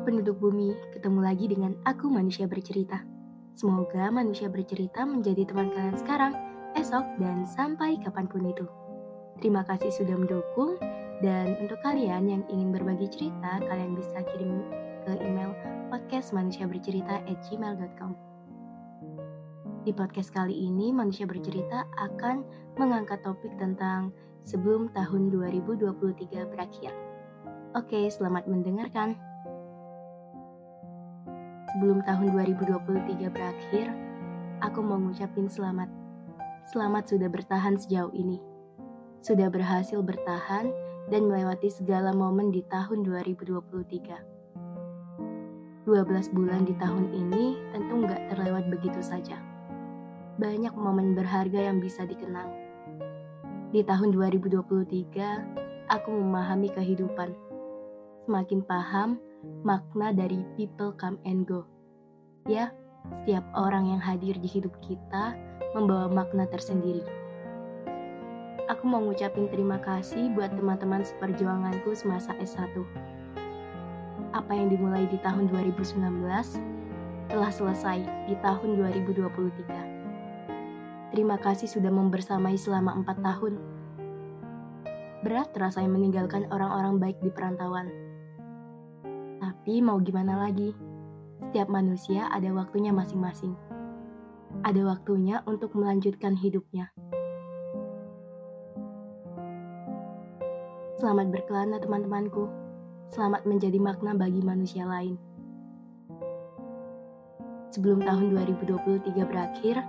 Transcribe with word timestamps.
penduduk 0.00 0.40
bumi, 0.40 0.72
ketemu 0.96 1.20
lagi 1.20 1.44
dengan 1.48 1.76
aku 1.84 2.08
manusia 2.08 2.48
bercerita. 2.48 3.04
Semoga 3.52 4.08
manusia 4.08 4.48
bercerita 4.48 5.04
menjadi 5.04 5.44
teman 5.44 5.68
kalian 5.70 5.96
sekarang, 6.00 6.32
esok, 6.72 7.04
dan 7.20 7.44
sampai 7.44 8.00
kapan 8.00 8.24
pun 8.24 8.48
itu. 8.48 8.64
Terima 9.40 9.64
kasih 9.64 9.90
sudah 9.92 10.16
mendukung, 10.16 10.76
dan 11.20 11.56
untuk 11.60 11.76
kalian 11.84 12.28
yang 12.28 12.44
ingin 12.48 12.72
berbagi 12.72 13.08
cerita, 13.12 13.60
kalian 13.60 13.94
bisa 13.96 14.24
kirim 14.32 14.64
ke 15.04 15.12
email 15.20 15.52
podcastmanusiabercerita@gmail.com. 15.92 18.16
Di 19.80 19.96
podcast 19.96 20.28
kali 20.32 20.52
ini, 20.52 20.92
Manusia 20.92 21.24
Bercerita 21.24 21.88
akan 21.96 22.44
mengangkat 22.76 23.24
topik 23.24 23.56
tentang 23.56 24.12
sebelum 24.44 24.92
tahun 24.92 25.32
2023 25.32 26.44
berakhir. 26.48 26.92
Oke, 27.72 28.10
selamat 28.12 28.44
mendengarkan. 28.48 29.29
Sebelum 31.70 32.02
tahun 32.02 32.34
2023 32.34 33.30
berakhir, 33.30 33.94
aku 34.58 34.82
mau 34.82 34.98
ngucapin 34.98 35.46
selamat. 35.46 35.86
Selamat 36.66 37.06
sudah 37.06 37.30
bertahan 37.30 37.78
sejauh 37.78 38.10
ini. 38.10 38.42
Sudah 39.22 39.46
berhasil 39.54 40.02
bertahan 40.02 40.74
dan 41.14 41.30
melewati 41.30 41.70
segala 41.70 42.10
momen 42.10 42.50
di 42.50 42.66
tahun 42.66 43.06
2023. 43.06 45.86
12 45.86 46.34
bulan 46.34 46.66
di 46.66 46.74
tahun 46.74 47.14
ini 47.14 47.54
tentu 47.70 48.02
nggak 48.02 48.34
terlewat 48.34 48.66
begitu 48.66 48.98
saja. 48.98 49.38
Banyak 50.42 50.74
momen 50.74 51.14
berharga 51.14 51.70
yang 51.70 51.78
bisa 51.78 52.02
dikenang. 52.02 52.50
Di 53.70 53.86
tahun 53.86 54.10
2023, 54.10 55.86
aku 55.86 56.10
memahami 56.10 56.74
kehidupan. 56.74 57.30
Semakin 58.26 58.58
paham 58.66 59.22
makna 59.60 60.16
dari 60.16 60.40
people 60.56 60.96
come 60.96 61.20
and 61.28 61.44
go. 61.44 61.68
Ya, 62.48 62.72
setiap 63.20 63.44
orang 63.52 63.92
yang 63.92 64.00
hadir 64.00 64.40
di 64.40 64.48
hidup 64.48 64.72
kita 64.80 65.36
membawa 65.76 66.08
makna 66.08 66.48
tersendiri. 66.48 67.04
Aku 68.70 68.86
mau 68.86 69.02
ngucapin 69.02 69.50
terima 69.50 69.82
kasih 69.82 70.30
buat 70.32 70.54
teman-teman 70.54 71.02
seperjuanganku 71.04 71.92
semasa 71.92 72.32
S1. 72.38 72.70
Apa 74.30 74.54
yang 74.54 74.70
dimulai 74.70 75.10
di 75.10 75.18
tahun 75.20 75.50
2019 75.50 75.98
telah 77.28 77.50
selesai 77.50 77.98
di 78.30 78.38
tahun 78.38 78.78
2023. 78.78 81.10
Terima 81.10 81.34
kasih 81.42 81.66
sudah 81.66 81.90
membersamai 81.90 82.54
selama 82.54 82.94
empat 83.02 83.18
tahun. 83.18 83.58
Berat 85.26 85.50
rasanya 85.58 85.90
meninggalkan 85.90 86.46
orang-orang 86.48 87.02
baik 87.02 87.18
di 87.20 87.28
perantauan 87.28 88.09
tapi 89.60 89.84
mau 89.84 90.00
gimana 90.00 90.40
lagi? 90.40 90.72
Setiap 91.44 91.68
manusia 91.68 92.32
ada 92.32 92.48
waktunya 92.48 92.96
masing-masing. 92.96 93.52
Ada 94.64 94.88
waktunya 94.88 95.44
untuk 95.44 95.76
melanjutkan 95.76 96.32
hidupnya. 96.32 96.88
Selamat 100.96 101.28
berkelana 101.28 101.76
teman-temanku. 101.76 102.48
Selamat 103.12 103.44
menjadi 103.44 103.76
makna 103.76 104.16
bagi 104.16 104.40
manusia 104.40 104.88
lain. 104.88 105.20
Sebelum 107.76 108.00
tahun 108.00 108.32
2023 108.40 109.12
berakhir, 109.28 109.84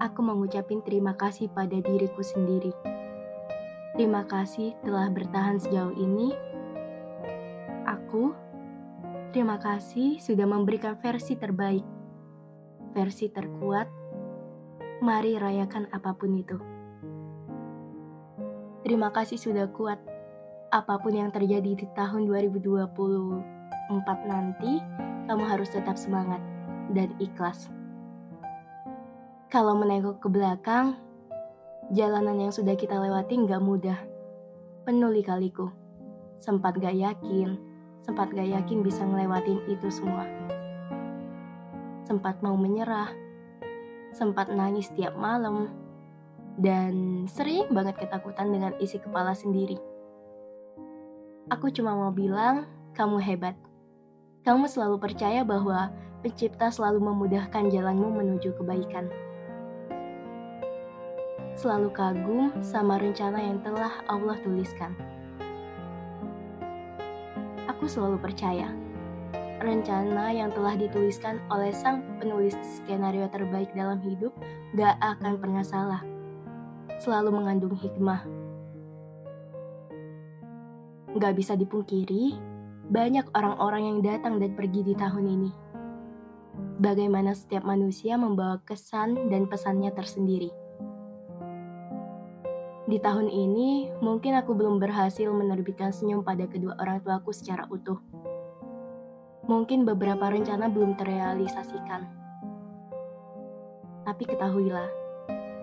aku 0.00 0.24
mengucapkan 0.24 0.80
terima 0.80 1.12
kasih 1.12 1.52
pada 1.52 1.76
diriku 1.76 2.24
sendiri. 2.24 2.72
Terima 4.00 4.24
kasih 4.24 4.80
telah 4.80 5.12
bertahan 5.12 5.60
sejauh 5.60 5.92
ini. 5.92 6.32
Aku 7.84 8.39
Terima 9.30 9.62
kasih 9.62 10.18
sudah 10.18 10.42
memberikan 10.42 10.98
versi 10.98 11.38
terbaik, 11.38 11.86
versi 12.90 13.30
terkuat. 13.30 13.86
Mari 15.06 15.38
rayakan 15.38 15.86
apa 15.94 16.18
pun 16.18 16.34
itu. 16.34 16.58
Terima 18.82 19.14
kasih 19.14 19.38
sudah 19.38 19.70
kuat. 19.70 20.02
Apa 20.74 20.98
pun 20.98 21.14
yang 21.14 21.30
terjadi 21.30 21.78
di 21.78 21.86
tahun 21.94 22.26
2024 22.26 22.90
nanti, 24.26 24.82
kamu 25.30 25.44
harus 25.46 25.70
tetap 25.70 25.94
semangat 25.94 26.42
dan 26.90 27.14
ikhlas. 27.22 27.70
Kalau 29.46 29.78
menengok 29.78 30.18
ke 30.18 30.26
belakang, 30.26 30.98
jalanan 31.94 32.50
yang 32.50 32.50
sudah 32.50 32.74
kita 32.74 32.98
lewati 32.98 33.46
nggak 33.46 33.62
mudah. 33.62 33.98
Penuh 34.82 35.14
kaliku. 35.22 35.70
Sempat 36.34 36.82
gak 36.82 36.96
yakin, 36.96 37.69
sempat 38.04 38.32
gak 38.32 38.48
yakin 38.48 38.80
bisa 38.80 39.04
ngelewatin 39.04 39.60
itu 39.68 39.88
semua. 39.92 40.24
Sempat 42.08 42.42
mau 42.42 42.56
menyerah, 42.58 43.12
sempat 44.10 44.50
nangis 44.50 44.90
tiap 44.96 45.14
malam, 45.14 45.70
dan 46.58 47.24
sering 47.30 47.70
banget 47.70 48.00
ketakutan 48.00 48.50
dengan 48.50 48.72
isi 48.82 48.98
kepala 48.98 49.36
sendiri. 49.36 49.78
Aku 51.50 51.70
cuma 51.70 51.94
mau 51.94 52.10
bilang, 52.10 52.66
kamu 52.94 53.22
hebat. 53.22 53.56
Kamu 54.42 54.66
selalu 54.66 54.96
percaya 54.98 55.44
bahwa 55.44 55.92
pencipta 56.24 56.72
selalu 56.72 57.12
memudahkan 57.12 57.70
jalanmu 57.70 58.08
menuju 58.10 58.56
kebaikan. 58.58 59.06
Selalu 61.54 61.92
kagum 61.92 62.56
sama 62.64 62.96
rencana 62.96 63.36
yang 63.36 63.60
telah 63.60 64.00
Allah 64.08 64.38
tuliskan 64.40 64.96
aku 67.80 67.88
selalu 67.88 68.20
percaya. 68.20 68.68
Rencana 69.56 70.28
yang 70.36 70.52
telah 70.52 70.76
dituliskan 70.76 71.40
oleh 71.48 71.72
sang 71.72 72.04
penulis 72.20 72.52
skenario 72.60 73.24
terbaik 73.32 73.72
dalam 73.72 73.96
hidup 74.04 74.36
gak 74.76 75.00
akan 75.00 75.40
pernah 75.40 75.64
salah. 75.64 76.04
Selalu 77.00 77.32
mengandung 77.32 77.72
hikmah. 77.72 78.20
Gak 81.16 81.32
bisa 81.32 81.56
dipungkiri, 81.56 82.36
banyak 82.92 83.32
orang-orang 83.32 83.88
yang 83.88 83.98
datang 84.04 84.36
dan 84.36 84.52
pergi 84.52 84.84
di 84.84 84.92
tahun 84.92 85.24
ini. 85.24 85.50
Bagaimana 86.84 87.32
setiap 87.32 87.64
manusia 87.64 88.20
membawa 88.20 88.60
kesan 88.60 89.32
dan 89.32 89.48
pesannya 89.48 89.88
tersendiri. 89.96 90.52
Di 92.90 92.98
tahun 92.98 93.30
ini, 93.30 94.02
mungkin 94.02 94.34
aku 94.34 94.50
belum 94.50 94.82
berhasil 94.82 95.30
menerbitkan 95.30 95.94
senyum 95.94 96.26
pada 96.26 96.50
kedua 96.50 96.74
orang 96.74 96.98
tuaku 96.98 97.30
secara 97.30 97.62
utuh. 97.70 98.02
Mungkin 99.46 99.86
beberapa 99.86 100.26
rencana 100.26 100.66
belum 100.66 100.98
terrealisasikan. 100.98 102.10
Tapi 104.02 104.22
ketahuilah, 104.26 104.90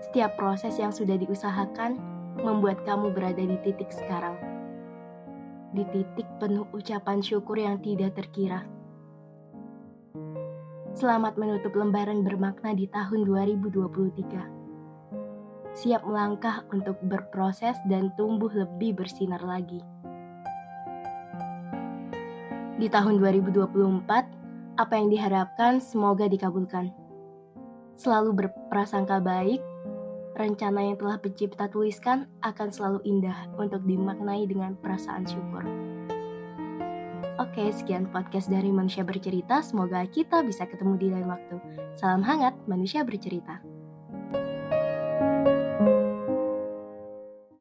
setiap 0.00 0.32
proses 0.40 0.80
yang 0.80 0.96
sudah 0.96 1.20
diusahakan 1.20 2.00
membuat 2.40 2.88
kamu 2.88 3.12
berada 3.12 3.44
di 3.44 3.60
titik 3.68 3.92
sekarang. 3.92 4.40
Di 5.76 5.84
titik 5.92 6.24
penuh 6.40 6.64
ucapan 6.72 7.20
syukur 7.20 7.60
yang 7.60 7.84
tidak 7.84 8.16
terkira. 8.16 8.64
Selamat 10.96 11.36
menutup 11.36 11.76
lembaran 11.76 12.24
bermakna 12.24 12.72
di 12.72 12.88
tahun 12.88 13.28
2023 13.28 14.59
siap 15.74 16.02
melangkah 16.02 16.66
untuk 16.74 16.98
berproses 17.04 17.78
dan 17.86 18.10
tumbuh 18.18 18.50
lebih 18.50 18.98
bersinar 18.98 19.40
lagi. 19.42 19.78
Di 22.80 22.88
tahun 22.88 23.20
2024, 23.20 24.80
apa 24.80 24.94
yang 24.96 25.12
diharapkan 25.12 25.84
semoga 25.84 26.24
dikabulkan. 26.24 26.88
Selalu 28.00 28.32
berprasangka 28.32 29.20
baik, 29.20 29.60
rencana 30.32 30.88
yang 30.88 30.96
telah 30.96 31.20
pencipta 31.20 31.68
tuliskan 31.68 32.24
akan 32.40 32.72
selalu 32.72 33.04
indah 33.04 33.52
untuk 33.60 33.84
dimaknai 33.84 34.48
dengan 34.48 34.72
perasaan 34.80 35.28
syukur. 35.28 35.68
Oke, 37.36 37.68
sekian 37.72 38.08
podcast 38.08 38.48
dari 38.48 38.72
Manusia 38.72 39.04
Bercerita. 39.04 39.60
Semoga 39.60 40.00
kita 40.08 40.40
bisa 40.40 40.64
ketemu 40.64 40.94
di 40.96 41.08
lain 41.12 41.28
waktu. 41.28 41.56
Salam 41.96 42.24
hangat, 42.24 42.56
Manusia 42.64 43.04
Bercerita. 43.04 43.60